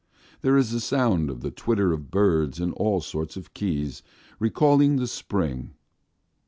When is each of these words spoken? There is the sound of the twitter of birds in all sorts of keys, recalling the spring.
There 0.41 0.57
is 0.57 0.71
the 0.71 0.79
sound 0.79 1.29
of 1.29 1.41
the 1.41 1.51
twitter 1.51 1.93
of 1.93 2.09
birds 2.09 2.59
in 2.59 2.71
all 2.73 3.01
sorts 3.01 3.37
of 3.37 3.53
keys, 3.53 4.01
recalling 4.39 4.95
the 4.95 5.05
spring. 5.05 5.75